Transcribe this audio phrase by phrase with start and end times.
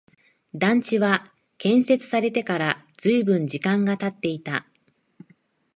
[0.55, 4.65] 団地は建設されてから随分時間が経っていた